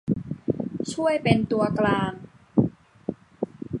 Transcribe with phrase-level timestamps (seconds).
[0.93, 2.13] ช่วยเป็นตัวกลาง